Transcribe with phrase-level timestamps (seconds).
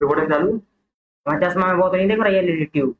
[0.00, 0.52] Recording चालू?
[1.26, 2.94] मैं चश्मा में वो तो नहीं देख रहा ये ट्यूब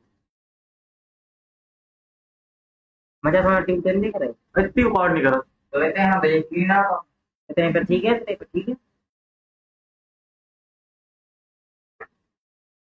[3.23, 6.11] मैं चश्मा में ट्यूब तो नहीं देख रहा इतनी रिकॉर्ड नहीं करा तो कहते हैं
[6.11, 8.75] हम देख ही ना कहते हैं पर ठीक है हैं ठीक है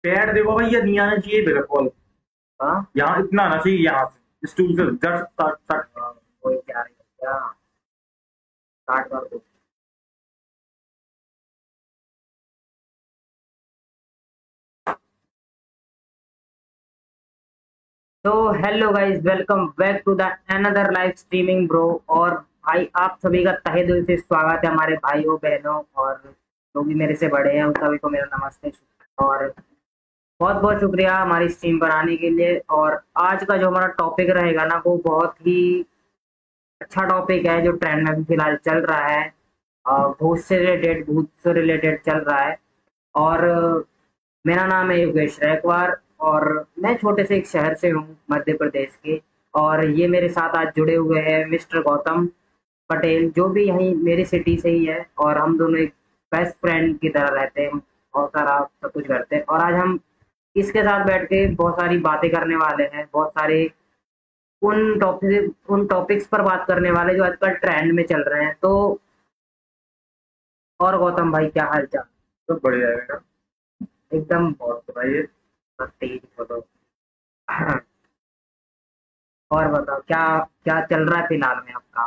[0.04, 1.90] पैड देखो भाई ये नहीं आना चाहिए मेरे कॉल
[2.60, 2.90] हाँ?
[2.96, 5.86] यहाँ इतना आना चाहिए यहाँ से। स्टूल से जड़ सट सट
[6.42, 7.32] कोई क्या रही है क्या?
[8.88, 9.42] काट कर दो।
[18.26, 23.42] तो hello guys welcome back to the another live streaming bro और भाई, आप सभी
[23.44, 27.52] का तहे दिल से स्वागत है हमारे भाइयों, बहनों और जो भी मेरे से बड़े
[27.56, 28.72] हैं, उन सभी को मेरा नमस्ते
[29.18, 29.52] और
[30.40, 34.30] बहुत बहुत शुक्रिया हमारी स्ट्रीम पर आने के लिए। और आज का जो हमारा टॉपिक
[34.30, 35.86] रहेगा ना, वो बहुत ही
[36.80, 39.32] अच्छा टॉपिक है, जो ट्रेंड में भी फ़िलहाल चल रहा है।
[40.20, 42.58] भूत से रिलेटेड भूत से रिलेटेड चल रहा है।
[43.14, 43.46] और
[44.46, 48.96] मेरा नाम है योगेश रैकवार। और मैं छोटे से एक शहर से हूँ मध्य प्रदेश
[49.04, 49.20] के।
[49.54, 52.26] और ये मेरे साथ आज जुड़े हुए हैं मिस्टर गौतम
[52.90, 55.92] पटेल जो भी यहीं मेरी सिटी से ही है। और हम दोनों एक
[56.32, 59.98] बेस्ट फ्रेंड की तरह रहते हैं बहुत सारा सब कुछ करते हैं। और आज हम
[60.56, 63.70] इसके साथ बैठ के बहुत सारी बातें करने वाले हैं बहुत सारे
[64.62, 68.54] उन टॉपिक उन टॉपिक्स पर बात करने वाले जो आजकल ट्रेंड में चल रहे हैं।
[68.62, 69.00] तो
[70.80, 72.04] और गौतम भाई क्या हाल चाल?
[72.48, 73.18] सब बढ़िया है
[74.14, 75.35] एकदम बहुत बताइए। बहुत
[75.82, 76.66] तेज फ़ोटो।
[79.50, 82.06] और बताओ क्या क्या चल रहा है फ़िलहाल में आपका?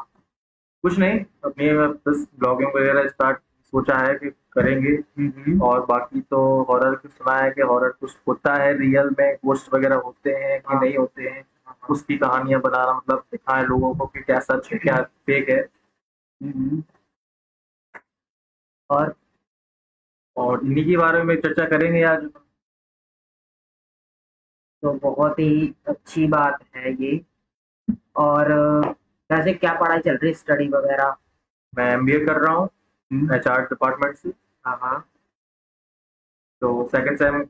[0.84, 6.64] कुछ नहीं अभी मैं बस ब्लॉगिंग वगैरह स्टार्ट सोचा है कि करेंगे। और बाकी तो
[6.64, 10.60] हॉरर की सुना है कि हॉरर कुछ होता है रियल में गोस्ट वगैरह होते हैं
[10.62, 11.44] कि हाँ। नहीं होते हैं?
[11.90, 15.68] उसकी कहानियाँ बना बनाना मतलब दिखाएँ लोगों को कि क्या सच है। क्या फेक है
[18.90, 19.16] और
[20.38, 22.30] और इन्हीं के बारे में चर्चा करेंगे आज।
[24.84, 27.20] तो बहुत ही अच्छी बात है ये।
[28.18, 28.52] और
[29.30, 31.16] वैसे क्या पढ़ाई चल रही है स्टडी वगैरह?
[31.74, 32.70] मैं एम कर रहा हूँ
[33.36, 34.30] एच आर डिपार्टमेंट से।
[34.66, 35.00] हाँ हाँ।
[36.62, 37.44] तो सेकंड सेम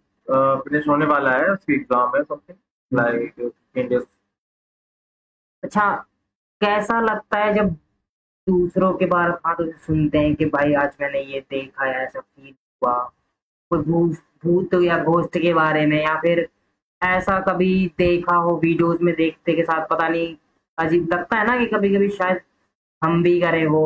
[0.63, 2.57] फिनिश होने वाला है उसकी एग्ज़ाम है समथिंग
[2.91, 3.99] लाइक इंडिया
[5.63, 5.91] अच्छा
[6.61, 7.69] कैसा लगता है जब
[8.47, 12.19] दूसरों के बारे बातों से सुनते हैं कि भाई आज मैंने ये देखा है ऐसा
[12.19, 12.93] फील हुआ?
[13.71, 16.47] कोई भूत भूत या घोस्ट के बारे में या फिर
[17.01, 19.85] ऐसा कभी देखा हो वीडियोस में देखते के साथ?
[19.87, 20.35] पता नहीं
[20.77, 22.39] अजीब लगता है ना कि कभी कभी शायद
[23.01, 23.81] हम भी करें वो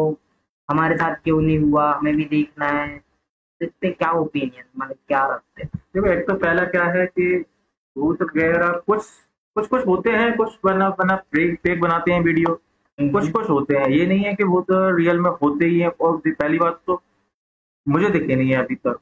[0.69, 4.97] हमारे साथ क्यों नहीं हुआ हमें भी देखना है। तो इस पे क्या ओपिनियन मतलब
[5.07, 5.69] क्या रखते हैं?
[5.95, 7.43] देखो एक तो पहला क्या है कि
[7.95, 9.05] भूत वगैरह कुछ
[9.55, 12.59] कुछ कुछ होते हैं कुछ बना बना फेक फेक बनाते हैं वीडियो
[12.97, 16.17] कुछ कुछ होते हैं। ये नहीं है कि भूत रियल में होते ही हैं। और
[16.27, 17.01] पहली बात तो
[17.85, 18.99] मुझे दिखे नहीं है अभी तक।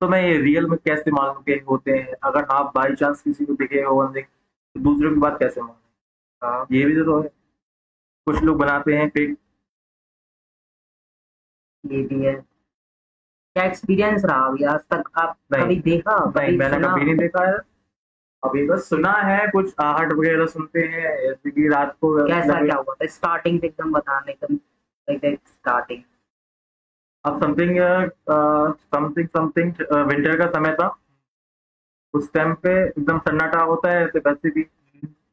[0.00, 2.14] तो मैं ये रियल में कैसे मानूं कि होते हैं?
[2.22, 5.74] अगर आप बाई चांस किसी को दिखे हो बंदे तो दूसरों की बात कैसे मानूं?
[6.42, 7.28] हाँ, ये भी तो है।
[8.26, 9.36] कुछ लोग बनाते हैं फेक
[11.84, 14.64] ये भी है। क्या एक्सपीरियंस रहा अभी?
[14.64, 16.16] आज तक आप। कभी देखा?
[16.36, 17.56] नहीं मैंने कभी नहीं देखा है।
[18.42, 22.76] अभी बस सुना है कुछ आहट वगैरह सुनते हैं। जैसे कि रात को कैसा क्या
[22.76, 23.06] हुआ था?
[23.06, 24.56] स्टार्टिंग से एकदम बताने एकदम
[25.34, 26.02] starting
[27.38, 27.76] something
[28.94, 29.72] something something
[30.08, 30.88] winter का समय था।
[32.14, 34.64] उस टाइम पे एकदम सन्नाटा होता है ऐसे वैसे भी।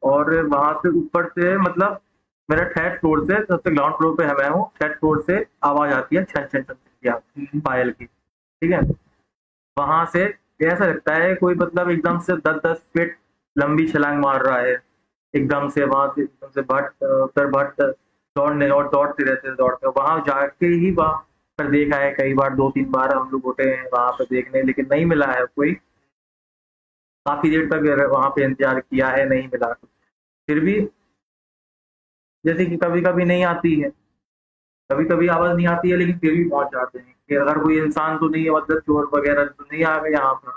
[0.04, 2.00] और वहाँ से ऊपर से मतलब
[2.48, 5.92] मेरा थर्ड फ्लोर से सबसे ग्राउंड फ्लोर पे है मैं हूँ थर्ड फ्लोर से आवाज़
[5.94, 6.74] आती है छन छन छन
[7.04, 8.80] की पायल की। ठीक है?
[9.76, 10.24] वहाँ से
[10.62, 13.16] ऐसा लगता है कोई मतलब एकदम से दस दस फीट
[13.56, 14.76] लंबी छलांग मार रहा है।
[15.34, 17.82] एकदम से वहाँ से एकदम से भट्ट फिर भट्ट
[18.36, 21.26] दौड़ने और दौड़ते रहते दौड़ते वहाँ जाके ही वहाँ
[21.58, 24.62] पर देखा है, कई बार दो तीन बार हम लोग उठे हैं वहाँ पर देखने,
[24.62, 25.72] लेकिन नहीं मिला है कोई।
[27.26, 30.80] काफ़ी देर तक वहाँ पे इंतज़ार किया है, नहीं मिला। फिर भी
[32.44, 33.88] जैसे कि कभी कभी नहीं आती है।
[34.90, 37.78] कभी कभी आवाज़ नहीं आती है, लेकिन फिर भी पहुँच जाते हैं कि अगर कोई
[37.78, 40.50] इंसान तो नहीं है मतलब चोर वगैरह तो नहीं आ गए यहाँ पर।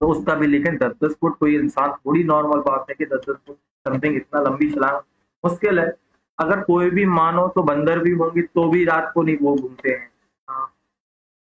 [0.00, 3.24] तो उसका भी लेकिन दस दस फुट कोई इंसान थोड़ी नॉर्मल बात है कि दस
[3.28, 5.00] दस फुट समथिंग इतना लंबी छलांग
[5.44, 5.86] मुश्किल है।
[6.42, 9.90] अगर कोई भी मानो तो बंदर भी होंगे तो भी रात को नहीं वो घूमते
[9.90, 10.10] हैं।
[10.48, 10.66] हाँ।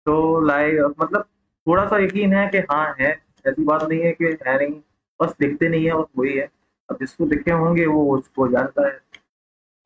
[0.07, 1.23] तो लाइक मतलब
[1.67, 3.11] थोड़ा सा यकीन है कि हाँ है।
[3.47, 4.81] ऐसी बात नहीं है कि है नहीं।
[5.21, 6.49] बस दिखते नहीं है बस वही है।
[6.91, 9.01] अब जिसको दिखे होंगे वो उसको जानता है।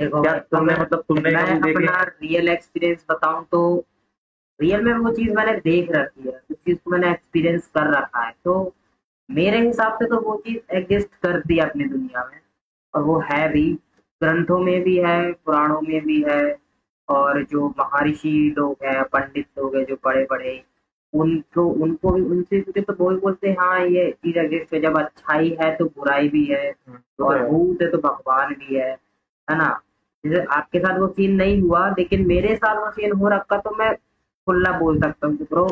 [0.01, 3.85] क्या तुमने मतलब तुमने मैं अपना रियल एक्सपीरियंस बताऊँ तो
[4.61, 8.21] रियल में वो चीज़ मैंने देख रखी है। उस चीज़ को मैंने एक्सपीरियंस कर रखा
[8.21, 8.75] है। तो
[9.31, 12.41] मेरे हिसाब से तो वो चीज़ एग्जिस्ट करती है अपनी दुनिया में।
[12.95, 13.79] और वो है भी।
[14.23, 16.57] ग्रंथों में भी है पुराणों में भी है
[17.09, 20.63] और जो महर्षि लोग हैं पंडित लोग हैं जो बड़े बड़े
[21.13, 24.99] उनको उनको भी उनसे क्योंकि तो बोल बोलते हैं हाँ ये चीज़ एग्जिस्ट है जब
[24.99, 28.91] अच्छाई है तो बुराई भी है हम्म, और तो भूत है तो भगवान भी है।
[29.49, 29.81] है ना?
[30.25, 33.75] जैसे आपके साथ वो सीन नहीं हुआ लेकिन मेरे साथ वो सीन हो रखा तो
[33.79, 33.95] मैं
[34.47, 35.67] खुला बोल सकता हूँ कि ब्रो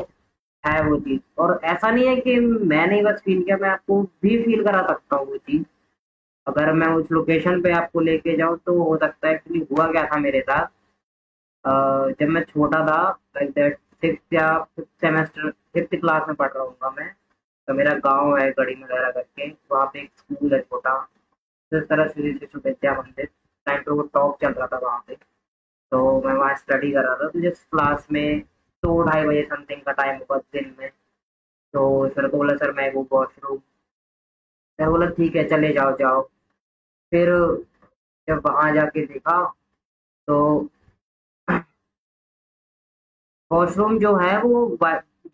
[0.65, 4.43] है वो चीज़। और ऐसा नहीं है कि मैंने बस फील किया मैं आपको भी
[4.43, 5.65] फील करा सकता हूँ वो चीज़।
[6.47, 10.05] अगर मैं उस लोकेशन पे आपको लेके जाऊँ तो हो सकता है एक्चुअली हुआ क्या
[10.07, 10.67] था मेरे साथ।
[12.21, 13.01] जब मैं छोटा था
[13.37, 17.09] लाइक दैट सिक्स या फिफ्थ सेमेस्टर फिफ्थ क्लास में पढ़ रहा हूँ मैं
[17.69, 20.97] तो मेरा गाँव है गढ़ी वगैरह करके, वहाँ पे एक स्कूल है छोटा,
[21.73, 23.29] जिस तरह श्री शिशु विद्या मंदिर
[23.67, 27.15] टाइम पे वो टॉप चल रहा था वहाँ पे। तो मैं वहाँ स्टडी कर रहा
[27.17, 28.41] था तो जिस क्लास में
[28.83, 32.93] दो ढाई बजे समथिंग का टाइम होगा दिन में तो सर को बोला, सर, मैं
[32.93, 36.23] वो वॉशरूम सर बोला, ठीक है, चले जाओ जाओ।
[37.15, 37.29] फिर
[38.29, 39.43] जब वहाँ जाके देखा
[40.29, 40.37] तो
[43.51, 44.79] वॉशरूम जो है वो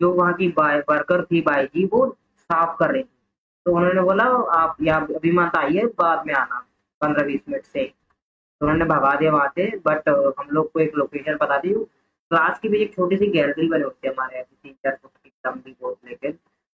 [0.00, 2.06] जो वहाँ की वर्कर थी बाई जी, वो
[2.38, 3.08] साफ़ कर रही थी।
[3.66, 6.66] तो उन्होंने बोला, आप यहाँ अभी मत आइए, बाद में आना,
[7.00, 10.94] पंद्रह बीस मिनट से। तो उन्होंने भगा दिया वहाँ से बट हम लोग को एक
[10.96, 14.56] लोकेशन बता दी क्लास की भी एक छोटी सी गैलरी बनी होती है हमारे, ऐसी
[14.62, 16.30] तीन चार फुट की, लंबी बहुत लेकिन,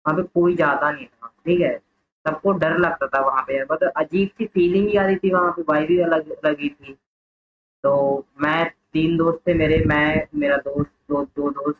[0.05, 1.79] वहाँ पे कोई जाता नहीं था, ठीक है?
[2.27, 5.51] सबको डर लगता था वहाँ पे मतलब अजीब सी फीलिंग ही आ रही थी वहाँ
[5.51, 6.93] पे वाई भी अलग लगी थी।
[7.83, 11.79] तो मैं, तीन दोस्त थे मेरे, मैं, मेरा दोस्त, दो दो दोस्त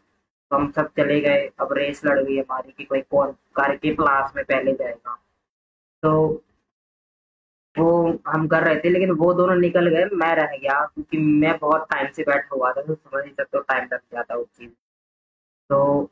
[0.54, 4.34] हम सब चले गए। अब रेस लड़ गई हमारी कि कोई कौन कार के क्लास
[4.36, 5.20] में पहले जाएगा।
[6.04, 6.42] तो
[7.78, 11.58] वो हम कर रहे थे, लेकिन वो दोनों निकल गए, मैं रह गया, क्योंकि मैं
[11.58, 14.72] बहुत टाइम से बैठा हुआ था तो समझ नहीं सकते टाइम लग जाता उस चीज़
[15.70, 16.10] तो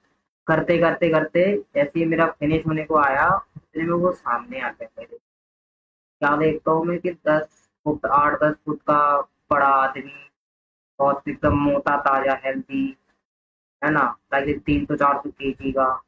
[0.47, 1.45] करते करते करते
[1.75, 6.35] जैसे ही मेरा फिनिश होने को आया उतने में वो सामने आ गया मेरे। क्या
[6.37, 10.29] देखता हूँ मैं कि दस फुट, आठ, दस फुट का बड़ा आदमी,
[10.99, 12.97] बहुत एकदम मोटा, ताज़ा हेल्थी
[13.83, 14.03] है ना?
[14.33, 16.01] लाइक तीन सौ, चार सौ के जी का।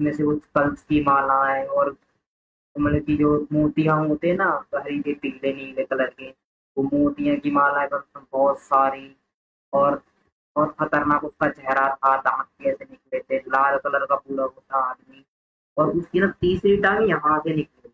[0.00, 1.96] इसमें से कुछ कल्स की माला है और
[2.78, 6.30] मतलब की जो मोतियाँ होते हैं ना, हरी के, पीले, नीले कलर के,
[6.76, 7.88] वो मोतियाँ की माला है
[8.32, 9.16] बहुत सारी
[9.72, 10.02] और
[10.60, 14.78] बहुत खतरनाक उसका चेहरा था दांत भी ऐसे निकले थे लाल कलर का पूरा होता
[14.80, 15.24] आदमी
[15.76, 17.88] और उसकी ना तीसरी टांग यहाँ से निकली।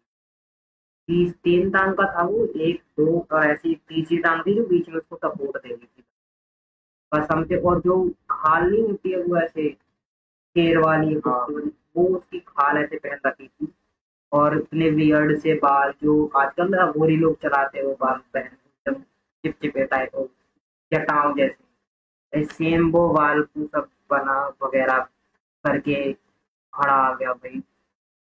[1.08, 4.88] तीस तीन टांग का था वो एक दो और ऐसी तीसरी टांग थी जो बीच
[4.88, 6.02] में उसको सपोर्ट दे रही थी।
[7.12, 7.98] बस समझे और जो
[8.30, 11.46] खाल नहीं होती है वो ऐसे शेर वाली हाँ।
[11.96, 13.72] वो उसकी खाल ऐसे पहन रखी थी।
[14.32, 18.94] और इतने वियर्ड से बाल जो आजकल ना गोरी लोग चलाते हैं वो बाल पहन
[19.44, 20.16] चिपचिपे टाइप
[20.92, 21.65] जटाओ जैसे।
[22.34, 24.98] सेम वो को सब बना वगैरह
[25.64, 26.12] करके
[26.74, 27.62] खड़ा आ गया भाई।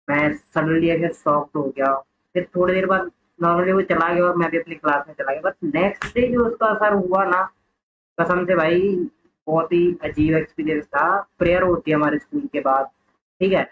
[0.10, 1.94] मैं सडनली ऐसे सॉफ्ट हो गया।
[2.34, 3.12] फिर थोड़ी देर बाद
[3.42, 6.28] नॉर्मली वो चला गया और मैं भी अपनी क्लास में चला गया। बट नेक्स्ट डे
[6.28, 7.50] जो उसका असर हुआ ना,
[8.22, 9.10] कसम से भाई,
[9.48, 12.86] बहुत ही अजीब एक्सपीरियंस था। प्रेयर होती है हमारे स्कूल के बाद।
[13.40, 13.72] ठीक है?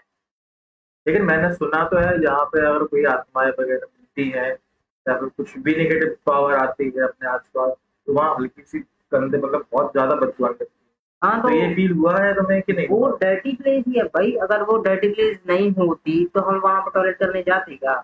[1.06, 4.48] लेकिन मैंने सुना तो है यहाँ पे अगर कोई आत्माएँ वगैरह मिलती है,
[5.08, 7.72] या फिर कुछ भी नेगेटिव पावर आती है अपने आसपास
[8.06, 8.78] तो वहाँ हल्की सी
[9.12, 10.78] कंधे मतलब बहुत ज़्यादा बदबुआन करती है।
[11.22, 12.86] हाँ तो, तो ये फील हुआ है तुम्हें कि नहीं?
[12.88, 16.80] वो डर्टी प्लेस ही है भाई। अगर वो डर्टी प्लेस नहीं होती तो हम वहाँ
[16.80, 18.02] पर टॉयलेट करने जाते क्या?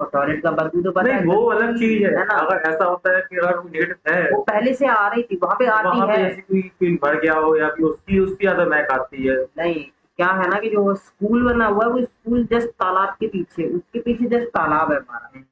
[0.00, 2.34] और टॉयलेट का बदबू तो पता है। वो अलग चीज़ है, ना?
[2.34, 5.56] अगर ऐसा होता है कि अगर नेगेटिव है वो पहले से आ रही थी वहाँ
[5.58, 8.64] पे आती वहाँ है। ऐसी कोई कोई मर गया हो या फिर उसकी उसकी ज़्यादा
[8.64, 9.84] महक आती है। नहीं
[10.16, 13.66] क्या है ना कि जो स्कूल बना हुआ है वो स्कूल जस्ट तालाब के पीछे
[13.68, 15.42] उसके पीछे जस्ट तालाब है हमारा।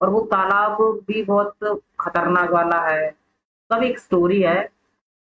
[0.00, 0.76] और वो तालाब
[1.08, 3.19] भी बहुत खतरनाक वाला है।
[3.72, 4.68] सब एक स्टोरी है।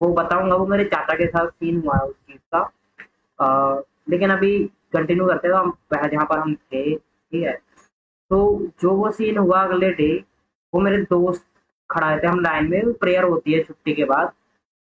[0.00, 4.58] वो बताऊँगा, वो मेरे चाचा के साथ सीन हुआ है उस चीज़ का। लेकिन अभी
[4.92, 7.52] कंटिन्यू करते हम जहाँ पर हम थे, ठीक है?
[8.30, 10.12] तो जो वो सीन हुआ अगले डे
[10.72, 11.46] वो मेरे दोस्त
[11.90, 14.32] खड़ा थे हम लाइन में, प्रेयर होती है छुट्टी के बाद।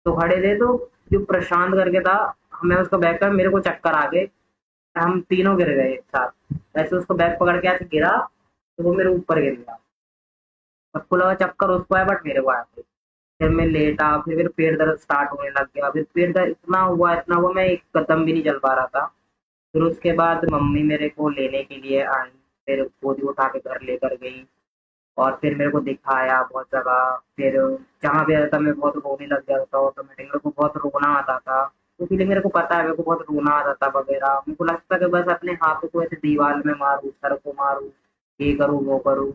[0.07, 3.93] तो खड़े थे तो जो प्रशांत करके था, हमें उसको बैग कर मेरे को चक्कर
[3.93, 4.29] आ गए।
[4.97, 6.29] हम तीनों गिर गए एक साथ।
[6.77, 8.17] ऐसे उसको बैग पकड़ के ऐसे गिरा
[8.79, 9.75] तो वो मेरे ऊपर गिर गया।
[10.95, 12.65] सबको लगा चक्कर उसको आया बट मेरे को आया।
[13.40, 17.12] मैं लेटा, फिर फिर पेट दर्द स्टार्ट होने लग गया। फिर पेट दर्द इतना हुआ
[17.14, 19.04] इतना हुआ, मैं एक कदम भी नहीं चल पा रहा था।
[19.75, 22.28] फिर उसके बाद मम्मी मेरे को लेने के लिए आई,
[22.68, 24.47] फिर गोदी उठा के घर लेकर गई
[25.16, 29.42] और फिर मेरे को दिखाया बहुत जगह। फिर जहाँ भी आता मैं बहुत रोने लग
[29.49, 32.97] गया था ऑटोमेटिक मेरे को बहुत रोना आता था। इसलिए मेरे को पता है, मेरे
[32.97, 36.16] को बहुत रोना आता था वगैरह। मेरे को लगता कि बस अपने हाथों को ऐसे
[36.16, 37.90] दीवार में मारूँ, सर को मारूँ,
[38.40, 39.33] ये करूँ, वो करूँ।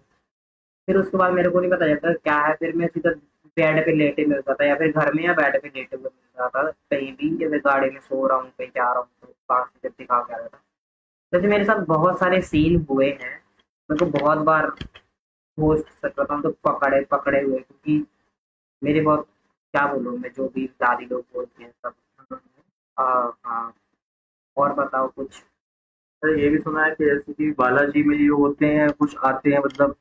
[0.87, 3.11] फिर उसके बाद मेरे को नहीं पता चलता क्या है। फिर मैं सीधा
[3.57, 6.47] बेड पे लेटे मिलता था या फिर घर में या बेड पे लेटे हुए मिलता
[6.49, 9.67] था कहीं भी जैसे गाड़ी में सो रहा हूँ, कहीं जा रहा हूँ तो पास
[9.81, 10.59] से दिखा के आ था
[11.33, 13.31] वैसे मेरे साथ बहुत सारे सीन हुए हैं।
[13.89, 14.65] मेरे को बहुत बार
[15.57, 18.05] होस्ट सच बताऊँ तो पकड़े पकड़े हुए क्योंकि
[18.81, 19.27] मेरे बहुत,
[19.73, 22.39] क्या बोलूँ मैं, जो भी दादी लोग बोलते हैं सब।
[22.97, 23.73] हाँ
[24.57, 25.33] और बताओ कुछ?
[25.33, 29.51] सर ये भी सुना है कि जैसे कि बालाजी में जो होते हैं, कुछ आते
[29.51, 29.95] हैं मतलब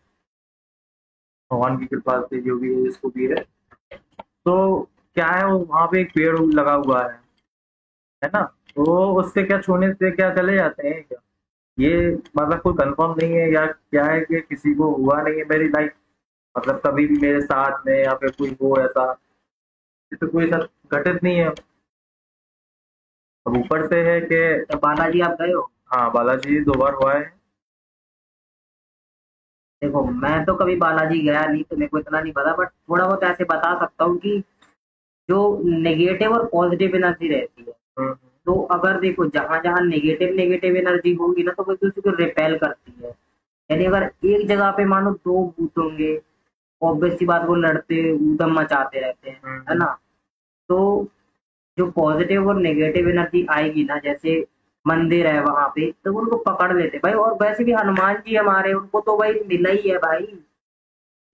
[1.52, 3.40] भगवान की कृपा से जो भी है इसको भी है।
[4.47, 4.54] तो
[5.16, 7.21] क्या है वो वहाँ पे एक पेड़ लगा हुआ है
[8.23, 8.42] है ना?
[8.42, 11.18] तो उससे क्या छूने से क्या चले जाते हैं क्या?
[11.78, 15.44] ये मतलब कोई कंफर्म नहीं है या क्या है कि किसी को हुआ नहीं है
[15.44, 15.94] मेरी लाइफ
[16.59, 19.12] मतलब कभी भी मेरे साथ में या फिर कोई हो ऐसा
[20.12, 20.59] तो कोई ऐसा
[20.92, 21.49] घटित नहीं है।
[23.47, 25.71] अब ऊपर से है कि तो बालाजी आप गए हो?
[25.87, 27.42] हाँ बालाजी दो बार हुआ है।
[29.83, 33.07] देखो मैं तो कभी बालाजी गया नहीं तो मेरे को इतना नहीं पता बट थोड़ा
[33.07, 34.39] बहुत ऐसे बता सकता हूँ कि
[35.29, 38.15] जो नेगेटिव और पॉजिटिव एनर्जी रहती है। हम्म,
[38.47, 42.59] तो अगर देखो जहाँ जहाँ नेगेटिव नेगेटिव एनर्जी होगी ना तो वो दूसरे को रिपेल
[42.59, 43.11] करती है।
[43.71, 46.21] यानी अगर एक जगह पे मानो दो भूत होंगे
[46.83, 49.99] ऑब्वियस सी बात वो लड़ते उदम मचाते रहते हैं हम्म। है ना?
[50.69, 51.09] तो
[51.79, 54.41] जो पॉजिटिव और नेगेटिव एनर्जी आएगी ना जैसे
[54.87, 58.73] मंदिर है वहाँ पे तो उनको पकड़ लेते। भाई और वैसे भी हनुमान जी हमारे
[58.73, 60.27] उनको तो भाई मिला ही है भाई।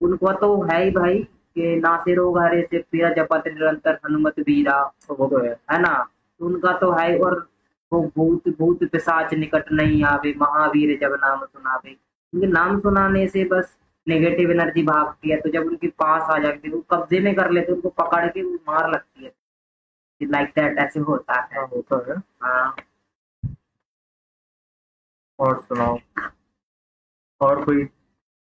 [0.01, 1.17] उनको तो है ही भाई
[1.55, 6.07] कि नासिरो घरे से पीरा जपत निरंतर हनुमत वीरा। तो वो तो है। है ना?
[6.41, 7.47] उनका तो है और
[7.91, 11.95] वो भूत भूत पिशाच निकट नहीं आवे महावीर जब नाम सुनावे।
[12.33, 13.77] उनके नाम सुनाने से बस
[14.07, 17.51] नेगेटिव एनर्जी भागती है तो जब उनके पास आ जाती है वो कब्जे में कर
[17.51, 19.31] लेते उनको पकड़ के वो मार लगती है।
[20.21, 22.75] लाइक दैट ऐसे होता है। हाँ होता है। हाँ।
[25.39, 25.97] और सुनाओ।
[27.41, 27.83] और कोई?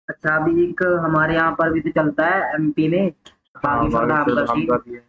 [0.09, 3.13] अच्छा अभी एक हमारे यहाँ पर भी तो चलता है एमपी में
[3.57, 5.03] हाँ बागेश्वर धाम का भी। है।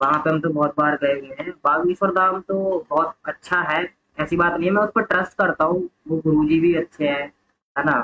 [0.00, 3.82] वहाँ पे हम तो बहुत बार गए हुए हैं। बागेश्वर धाम तो बहुत अच्छा है
[4.18, 7.24] ऐसी बात नहीं है मैं उस पर ट्रस्ट करता हूँ। वो गुरुजी भी अच्छे हैं
[7.76, 7.98] है ना?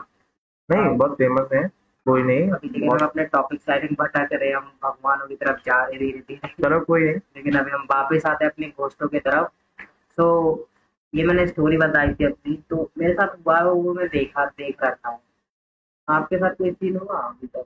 [0.71, 1.62] नहीं बहुत फ़ेमस है
[2.07, 5.61] कोई नहीं। अभी लेकिन हम अपने टॉपिक साइडिंग भटक रहे हैं हम भगवानों की तरफ़
[5.67, 9.09] जा रहे धीरे धीरे चलो कोई नहीं। लेकिन अभी हम वापस आते हैं अपनी दोस्तों
[9.09, 9.49] की तरफ़।
[10.19, 10.69] तो
[11.14, 14.94] ये मैंने स्टोरी बताई थी अपनी तो मेरे साथ हुआ वो मैं देखा देख कर
[14.94, 15.11] था
[16.09, 17.64] आपके साथ कोई सीन हुआ अभी तक?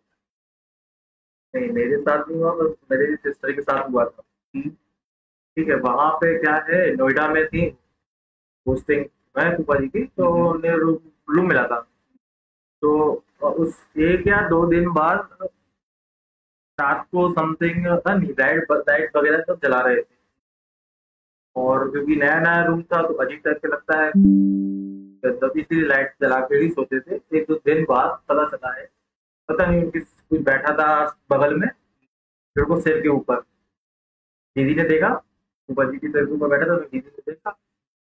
[1.55, 4.23] नहीं मेरे साथ नहीं हुआ बस मेरे सिस्टर के साथ हुआ था।
[4.55, 7.69] ठीक है वहाँ पे क्या है नोएडा में थी
[8.67, 9.05] पोस्टिंग
[9.37, 11.81] मैं फूफा जी की तो उन्हें रूम रूम मिला था।
[12.83, 12.91] तो
[13.43, 15.49] उस एक या दो दिन बाद
[16.79, 20.18] रात को समथिंग लाइट लाइट वगैरह सब जला रहे थे।
[21.59, 24.11] और क्योंकि नया नया रूम था तो अजीब टाइप के लगता है
[25.33, 28.85] तब इसलिए लाइट जला के ही सोते थे। एक दो दिन बाद पता चला है।
[29.49, 30.89] पता नहीं उनकी कोई बैठा था
[31.31, 33.41] बगल में फिर को सिर के ऊपर।
[34.57, 35.09] दीदी ने देखा,
[35.69, 37.51] ऊपर जी की सिर के ऊपर बैठा था तो दीदी ने देखा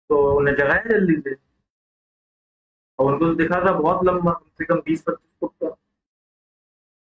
[0.10, 1.36] तो उन्हें जगाया जल्दी से।
[3.00, 5.70] और उनको तो दिखा था बहुत लंबा, कम से कम बीस पच्चीस फुट का।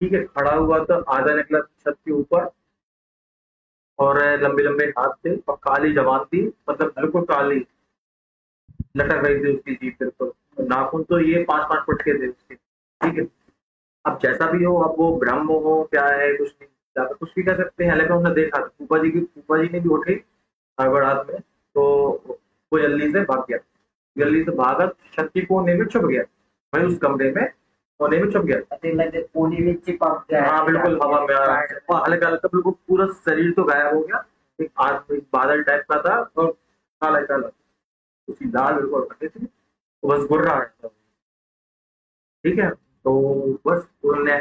[0.02, 2.46] ठीक है, खड़ा हुआ था, आधा निकला छत के ऊपर।
[4.00, 7.60] और लंबे लंबे हाथ थे और काली जवान थी मतलब बिल्कुल काली।
[8.98, 12.56] लटक रही थी उसकी जीप बिल्कुल। नाखून तो ये पाँच पाँच फुट के थे उसके।
[12.56, 13.28] ठीक है?
[14.06, 17.44] अब जैसा भी हो, अब वो ब्रह्म हो, क्या है, कुछ नहीं। ज़्यादा कुछ भी
[17.44, 20.14] कर सकते हैं। हालाँकि उन्होंने देखा फूफा जी की फूफा जी ने भी उठी
[20.78, 21.84] हड़बड़ हाथ में तो
[22.72, 23.58] वो जल्दी से भाग गया।
[24.16, 26.24] जल्दी से भागा छत की कोने में छुप गया।
[26.74, 27.44] भाई उस कमरे में
[28.04, 31.66] कोने में छुप गया कोने में चिपक गया हाँ बिल्कुल हवा में आ रहा है
[32.06, 34.24] हल्का हल्का बिल्कुल पूरा शरीर तो गायब हो गया।
[34.60, 36.52] एक आज एक बादल टाइप का था और
[37.02, 37.48] काला काला।
[38.28, 40.88] उसकी लाल बिल्कुल हटे थे। तो बस गुर्रा था
[42.44, 43.14] ठीक है तो
[43.68, 44.38] बस उन्होंने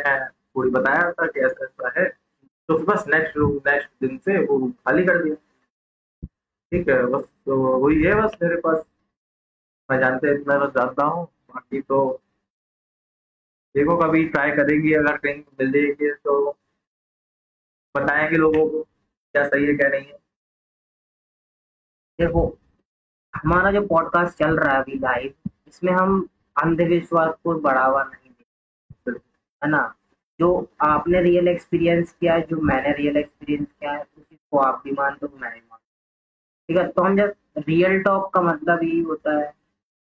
[0.57, 2.09] थोड़ी बताया था कि ऐसा ऐसा है।
[2.69, 5.35] तो बस नेक्स्ट रूम नेक्स्ट दिन से वो रूम खाली कर दिया।
[6.73, 8.83] ठीक है बस तो वही है बस मेरे पास।
[9.89, 12.03] मैं जानते इतना बस जानता हूँ। बाकी तो
[13.75, 16.35] देखो कभी ट्राई करेंगे अगर कहीं मिल जाएगी तो
[17.95, 20.19] बताएँगे लोगों को क्या सही है क्या नहीं है।
[22.19, 22.59] देखो
[23.35, 26.29] हमारा जो पॉडकास्ट चल रहा है अभी लाइव इसमें हम
[26.63, 29.11] अंधविश्वास को बढ़ावा नहीं देते
[29.63, 29.95] है ना?
[30.41, 30.51] जो
[30.81, 34.93] आपने रियल एक्सपीरियंस किया है जो मैंने रियल एक्सपीरियंस किया है उसी को आप भी
[34.93, 35.77] मान दो मैं भी मानता
[36.69, 36.89] ठीक है?
[36.89, 39.53] तो हम जब रियल टॉक का मतलब यही होता है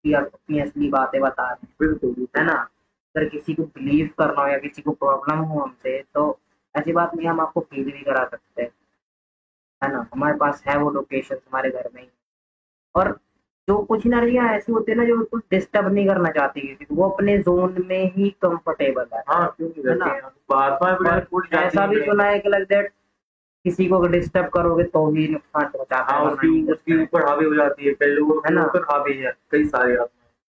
[0.04, 2.68] कि आप अपनी असली बातें बता रहे हैं बिल्कुल। है ना?
[3.16, 6.38] अगर किसी को बिलीव करना हो या किसी को प्रॉब्लम हो हमसे तो
[6.76, 8.70] ऐसी बात नहीं हम आपको फील भी करा सकते हैं।
[9.84, 10.06] है ना?
[10.14, 12.08] हमारे पास है वो लोकेशन हमारे घर में ही।
[12.94, 13.20] और
[13.68, 17.08] जो कुछ एनर्जियाँ ऐसी होती है ना जो बिल्कुल डिस्टर्ब नहीं करना चाहती क्योंकि वो
[17.08, 20.06] अपने जोन में ही कंफर्टेबल है। हाँ क्योंकि ना?
[20.06, 22.92] भी ऐसा भी सुना है कि लाइक दैट
[23.64, 27.54] किसी को अगर डिस्टर्ब करोगे तो ही नुकसान पहुंचाता हाँ उसकी उसके ऊपर हावी हो
[27.54, 28.64] जाती है पहले वो है ना?
[28.64, 29.94] ऊपर हावी है कई सारे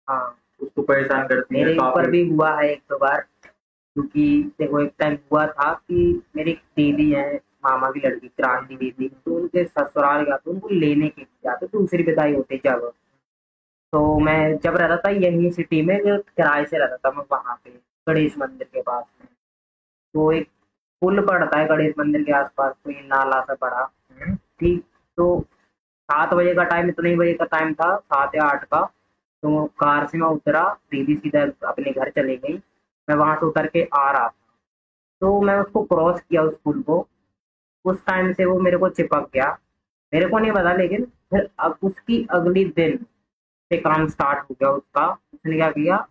[0.10, 4.80] हाँ। उसको परेशान करती है मेरे ऊपर भी हुआ है एक दो बार क्योंकि देखो
[4.80, 7.36] एक टाइम हुआ था कि मेरी दीदी है
[7.66, 11.68] मामा की लड़की क्रांति दीदी तो उनके ससुराल गया तो उनको लेने के लिए जाते
[11.68, 12.92] दूसरी विदाई होती जब।
[13.94, 17.56] तो मैं जब रहता था यही सिटी में जो किराए से रहता था मैं वहाँ
[17.64, 17.70] पे
[18.08, 19.28] गणेश मंदिर के पास में।
[20.14, 20.48] तो एक
[21.02, 23.90] पुल पड़ता है गणेश मंदिर के आसपास कोई नाला सा पड़ा।
[24.22, 24.84] हम्म। ठीक
[25.18, 25.46] तो
[26.12, 28.82] सात बजे का टाइम इतने बजे का टाइम था सात या आठ का।
[29.44, 32.64] तो कार से मैं उतरा, दीदी सीधा अपने घर चली गई।
[33.10, 34.34] मैं वहाँ से उतर के आ रहा था।
[35.22, 37.08] तो मैं उसको क्रॉस किया उस पुल को।
[37.86, 39.60] उस टाइम से वो मेरे को चिपक गया।
[40.14, 42.98] मेरे को नहीं पता, लेकिन फिर अब उसकी अगली दिन
[43.70, 46.08] से काम स्टार्ट हो गया उसका। उसने क्या किया?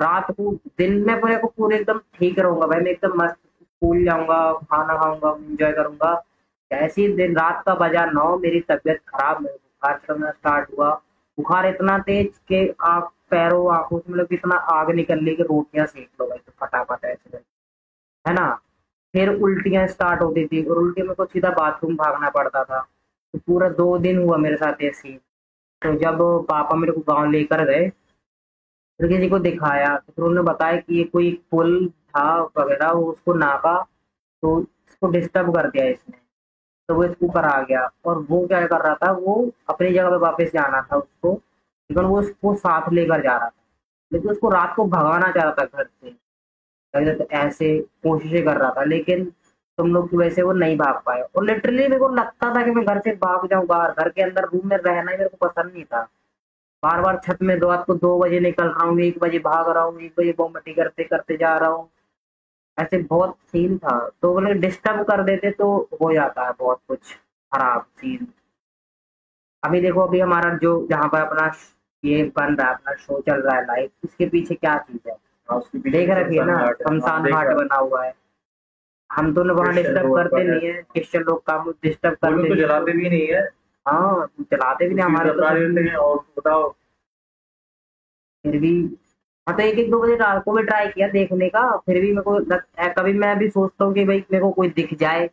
[0.00, 4.04] रात को, दिन में पूरे को पूरे एकदम ठीक रहूँगा भाई। मैं एकदम मस्त स्कूल
[4.04, 6.24] जाऊँगा, खाना खाऊँगा एंजॉय करूँगा।
[6.72, 11.02] ही दिन, रात का बजा, नौ, मेरी तबीयत खराब बुखार चढ़ना स्टार्ट हुआ।
[11.38, 15.86] बुखार इतना तेज कि आप पैरों, आँखों से मतलब इतना आग निकल ली कि रोटियाँ
[15.86, 17.36] सेक लो भाई तो फटाफट ऐसे
[18.24, 18.48] है ना?
[19.14, 23.38] फिर उल्टियाँ स्टार्ट होती थी और उल्टी में को सीधा बाथरूम भागना पड़ता था। तो
[23.38, 25.12] पूरा दो दिन हुआ मेरे साथ ऐसे
[25.82, 27.88] तो जब पापा मेरे को गाँव लेकर गए
[29.00, 32.24] फिर किसी को दिखाया तो फिर उन्होंने बताया कि ये कोई पुल था
[32.58, 33.76] वगैरह उसको नापा
[34.42, 36.18] तो इसको डिस्टर्ब कर दिया इसने।
[36.88, 40.10] तो वो इसके ऊपर आ गया। और वो क्या कर रहा था, वो अपनी जगह
[40.10, 41.32] पे वापस जाना था उसको।
[41.90, 43.62] लेकिन वो उसको साथ लेकर जा रहा था।
[44.12, 46.10] लेकिन उसको रात को भगाना चाह रहा था घर से।
[46.94, 49.24] तो ऐसे कोशिशें कर रहा था, लेकिन
[49.78, 52.62] तुम लोग की वजह से वो नहीं भाग पाए और लिटरली मेरे को लगता था
[52.64, 55.28] कि मैं घर से भाग जाऊँ बाहर। घर के अंदर रूम में रहना ही मेरे
[55.28, 56.00] को पसंद नहीं था।
[56.82, 59.82] बार बार छत में रात को दो बजे निकल रहा हूँ, एक बजे भाग रहा
[59.84, 61.88] हूँ, एक बजे बोमटी करते करते जा रहा हूँ।
[62.78, 67.14] ऐसे बहुत सीन था। तो बोले डिस्टर्ब कर देते तो हो जाता है बहुत कुछ
[67.52, 68.26] खराब सीन
[69.62, 71.52] अभी देखो अभी हमारा जो जहाँ पर अपना
[72.04, 75.16] ये बन रहा है अपना शो चल रहा है लाइव उसके पीछे क्या चीज़ है?
[75.50, 78.14] हाँ, देख रखिए ना शमशान घाट। बना हुआ है।
[79.10, 82.92] हम तो वहाँ डिस्टर्ब करते नहीं है क्रिश्चियन लोग काम डिस्टर्ब वो करते तो जलाते
[82.92, 83.42] भी नहीं है।
[83.86, 86.70] हाँ चलाते भी नहीं हमारे तो बताओ।
[88.44, 88.72] फिर भी
[89.46, 92.08] हाँ तो एक एक दो बजे रात को भी ट्राई किया देखने का फिर भी
[92.08, 95.26] मेरे को लग- कभी मैं भी सोचता हूँ कि भाई मेरे को कोई दिख जाए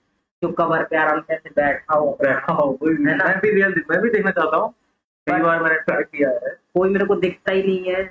[0.43, 4.09] जो कवर पे आराम से बैठा हो बैठा हो कोई मैं भी रियल मैं भी
[4.09, 4.73] देखना चाहता हूँ।
[5.27, 8.01] कई बार मैंने ट्राई किया है। कोई मेरे को दिखता ही नहीं है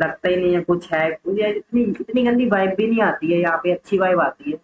[0.00, 3.38] लगता ही नहीं है कुछ है मुझे इतनी इतनी गंदी वाइब भी नहीं आती है
[3.40, 4.56] यहाँ पे अच्छी वाइब आती है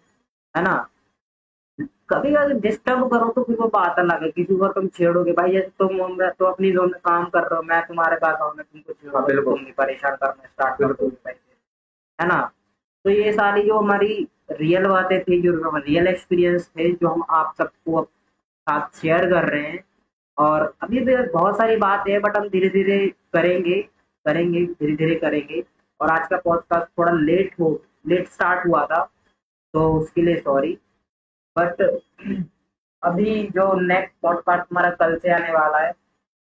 [0.57, 0.89] है ना?
[2.09, 5.51] कभी अगर डिस्टर्ब करो तो फिर वो बात अलग है किसी को तुम छेड़ोगे भाई
[5.51, 8.53] जैसे तुम मैं तो अपनी जोन में काम कर रहे हो मैं तुम्हारे पास आऊँ
[8.57, 11.31] मैं तुमको हाँ, छेड़ूँगा बिल्कुल। तुम परेशान करना स्टार्ट कर। दोगे
[12.19, 12.51] है ना
[13.05, 17.53] तो ये सारी जो हमारी रियल बातें थी जो रियल एक्सपीरियंस थे जो हम आप
[17.57, 19.83] सबको साथ शेयर कर रहे हैं
[20.37, 23.81] और अभी भी बहुत सारी बात है बट हम धीरे धीरे करेंगे
[24.25, 25.63] करेंगे धीरे धीरे करेंगे
[25.99, 29.03] और आज का पॉडकास्ट थोड़ा लेट हो लेट स्टार्ट हुआ था
[29.73, 30.77] तो उसके लिए सॉरी
[31.59, 31.81] बट
[33.03, 35.91] अभी जो नेक्स्ट पॉडकास्ट हमारा कल से आने वाला है,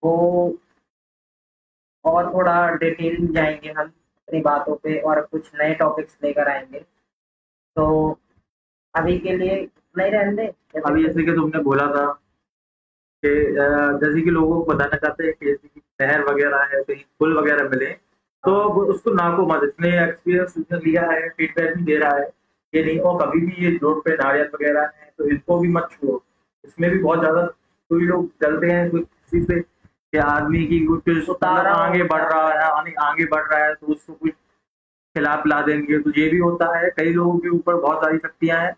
[0.02, 0.58] वो
[2.04, 6.80] और थोड़ा डिटेल में जाएँगे हम अपनी बातों पे और कुछ नए टॉपिक्स लेकर आएँगे।
[7.76, 7.86] तो
[8.94, 9.56] अभी के लिए
[9.98, 10.46] नहीं रहने
[10.86, 12.06] अभी जैसे कि तुमने बोला था
[13.22, 13.30] कि
[14.04, 17.36] जैसे कि लोगों को बताना चाहते हैं कि जैसे कि शहर वगैरह है, कहीं पुल
[17.38, 17.90] वगैरह मिले
[18.44, 20.54] तो उसको नाको मत इसने एक्सपीरियंस
[20.86, 22.30] लिया है फीडबैक भी दे रहा है।
[22.72, 25.88] कि नहीं और कभी भी ये रोड पे नारियल वगैरह है तो इसको भी मत
[25.92, 26.20] छुओ।
[26.64, 27.42] इसमें भी बहुत ज़्यादा
[27.90, 32.48] कोई लोग चलते हैं कोई किसी से कि आदमी की कुछ उतारा आगे बढ़ रहा
[32.50, 36.38] है आगे आगे बढ़ रहा है तो उसको कुछ खिलाफ ला देंगे। तो ये भी
[36.38, 38.74] होता है कई लोगों के ऊपर बहुत सारी शक्तियाँ हैं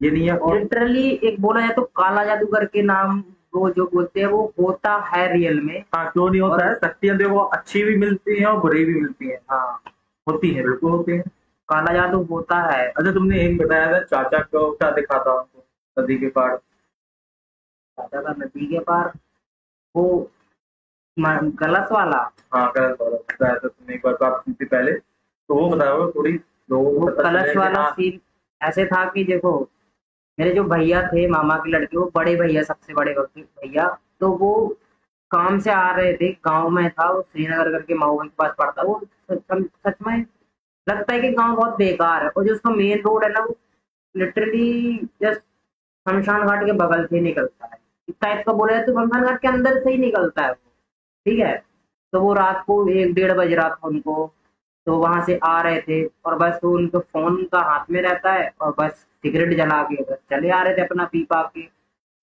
[0.00, 3.22] ये नहीं है और लिटरली एक बोला जाए तो काला जादूगर के नाम
[3.54, 6.74] वो जो बोलते हैं वो होता है रियल में। हाँ क्यों नहीं होता है?
[6.74, 9.82] शक्तियाँ देखो अच्छी भी मिलती हैं और बुरी भी मिलती हैं। हाँ
[10.26, 11.24] होती हैं। बिल्कुल होती हैं।
[11.70, 15.64] काला जादू होता है। अच्छा तुमने एक बताया था चाचा को क्या दिखा था उनको
[15.96, 16.56] नदी के पार?
[17.98, 19.12] दादा का नदी के पार?
[19.94, 20.30] वो
[21.16, 22.18] गलत वाला?
[22.54, 26.10] हाँ गलत वाला। बताया था तुमने एक बार बात की थी पहले। तो वो बताओ
[26.12, 26.32] थोड़ी
[26.70, 28.20] वो कलश वाला हाँ, सीन
[28.60, 29.52] ऐसे था कि देखो
[30.38, 33.88] मेरे जो भैया थे मामा के लड़के वो बड़े भैया सबसे बड़े भैया
[34.20, 34.52] तो वो
[35.30, 38.82] काम से आ रहे थे गाँव में था वो श्रीनगर करके माओ के पास पड़ता
[38.82, 39.42] वो सच
[39.86, 40.24] सच में
[40.86, 43.56] लगता है कि गाँव बहुत बेकार है। और जो उसका मेन रोड है ना, वो
[44.14, 45.40] लिटरली जस्ट
[46.06, 49.48] शमशान घाट के बगल से निकलता है। इस टाइप का बोले तो शमशान घाट के
[49.48, 51.56] अंदर से ही निकलता है ठीक है?
[52.12, 54.32] तो वो रात को एक डेढ़ बज रहा था उनको।
[54.86, 58.32] तो वहाँ से आ रहे थे और बस वो उनके फ़ोन का हाथ में रहता
[58.32, 58.92] है और बस
[59.24, 61.62] सिगरेट जला के बस चले आ रहे थे अपना पी पा के।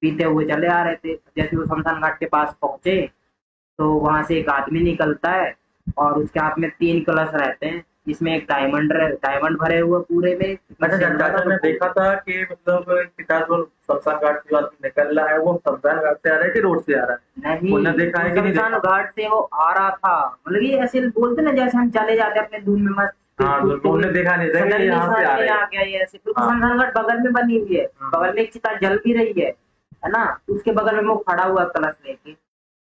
[0.01, 3.01] पीते हुए चले आ रहे थे। जैसे वो शमशान घाट के पास पहुँचे
[3.79, 5.53] तो वहाँ से एक आदमी निकलता है
[5.97, 10.35] और उसके हाथ में तीन कलश रहते हैं। इसमें एक डायमंड डायमंड भरे हुए पूरे
[10.41, 12.85] में। अच्छा चाचा ने देखा था कि मतलब
[13.31, 16.59] जो शमशान घाट से निकल रहा है वो शमशान घाट से आ रहा है कि
[16.59, 17.55] रोड से आ रहा है?
[17.57, 20.15] नहीं उन्होंने देखा है कि शमशान घाट से वो आ रहा था।
[20.47, 24.11] मतलब ये ऐसे बोलते ना जैसे हम चले जाते अपने धूम में मस्त हाँ उन्होंने
[24.11, 27.59] देखा नहीं था यहाँ से आ गया ये ऐसे। हाँ। शमशान घाट बगल में बनी
[27.59, 29.53] हुई है। हाँ। बगल में एक चिता जल भी रही है
[30.05, 30.39] है ना?
[30.49, 32.35] उसके बगल में वो खड़ा हुआ कलश लेके।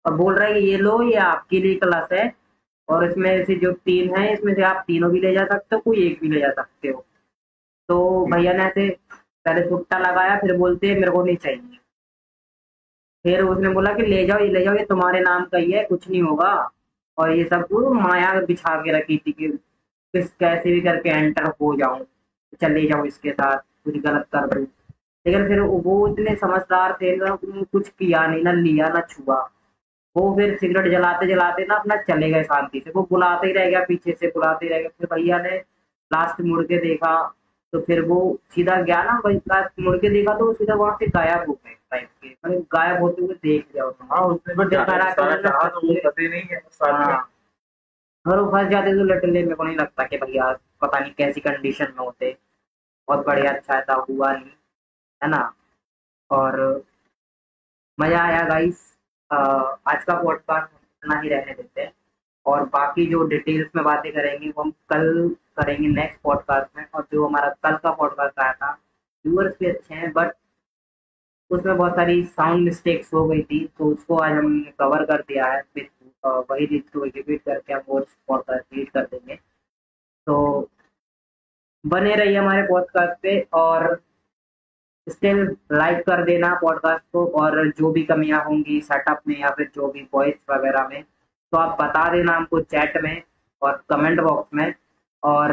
[0.06, 2.26] और बोल रहा है ये लो ये आपके लिए कलश है
[2.92, 5.82] और इसमें से जो तीन है इसमें से आप तीनों भी ले जा सकते हो
[5.82, 7.06] कोई एक भी ले जा सकते हो।
[7.90, 8.90] तो भैया ने ऐसे
[9.46, 11.78] पहले छुट्टा लगाया फिर बोलते हैं मेरे को नहीं चाहिए।
[13.26, 15.84] फिर उसने बोला कि ले जाओ ये ले जाओ ये तुम्हारे नाम का ही है
[15.84, 16.54] कुछ नहीं होगा।
[17.18, 19.48] और ये सब माया बिछा के रखी थी कि
[20.14, 22.06] किस कैसे भी करके एंटर हो जाऊँ
[22.62, 24.66] चले जाऊँ इसके साथ कुछ गलत कर दूँ।
[25.26, 29.38] लेकिन फिर वो इतने समझदार थे ना कुछ किया नहीं ना लिया ना छुआ।
[30.16, 33.70] वो फिर सिगरेट जलाते जलाते ना अपना चले गए शांति से। वो बुलाते ही रह
[33.70, 35.58] गया पीछे से बुलाते ही रह गया। फिर भैया ने
[36.12, 37.14] लास्ट मुड़ के देखा
[37.74, 38.18] तो फिर वो
[38.56, 41.76] सीधा गया ना वही लास्ट मुड़ के देखा तो सीधा वहाँ से गायब हो गए
[41.92, 44.22] टाइप के। मतलब गायब होते हुए देख लिया उसने। हाँ
[45.70, 47.14] तो ही
[48.26, 51.42] अगर वो फंस जाते तो लिटरली मेरे को नहीं लगता कि भैया पता नहीं कैसी
[51.42, 52.36] कंडीशन में होते।
[53.08, 54.52] बहुत बढ़िया अच्छा था हुआ नहीं
[55.22, 55.54] है ना?
[56.30, 56.84] और
[57.98, 58.88] मज़ा आया गाइस
[59.34, 61.92] आज का पॉडकास्ट इतना ही रहने देते हैं।
[62.46, 67.08] और बाकी जो डिटेल्स में बातें करेंगे, वो हम कल करेंगे नेक्स्ट पॉडकास्ट में। और
[67.14, 68.72] जो हमारा कल का पॉडकास्ट आया था
[69.26, 70.32] व्यूअर्स भी अच्छे हैं बट
[71.52, 75.46] उसमें बहुत सारी साउंड मिस्टेक्स हो गई थी तो उसको आज हमने कवर कर दिया
[75.46, 75.90] है। फिर
[76.26, 79.36] वही चीज़ को रिपीट करके हम वो पॉडकास्ट रिलीज़ कर देंगे।
[80.28, 80.70] तो
[81.86, 84.02] बने रहिए हमारे पॉडकास्ट पे और
[85.10, 85.40] स्टिल
[85.72, 89.88] लाइक कर देना पॉडकास्ट को और जो भी कमियाँ होंगी सेटअप में या फिर जो
[89.88, 93.22] भी वॉइस वगैरह में तो आप बता देना हमको चैट में
[93.62, 94.74] और कमेंट बॉक्स में
[95.24, 95.52] और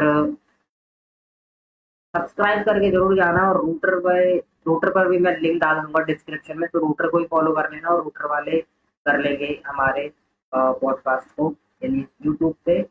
[2.13, 6.59] सब्सक्राइब करके ज़रूर जाना और रूटर पर रूटर पर भी मैं लिंक डाल दूँगा डिस्क्रिप्शन
[6.59, 8.61] में तो रूटर को ही फॉलो कर लेना और रूटर वाले
[9.05, 10.11] कर लेंगे हमारे
[10.53, 12.81] पॉडकास्ट को यानी यूट्यूब पे।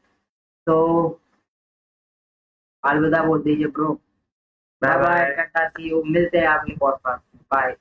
[0.67, 0.77] तो
[2.85, 3.99] अलविदा बोल दीजिए bro
[4.83, 7.75] bye bye tata see you मिलते हैं आपके पॉडकास्ट बाय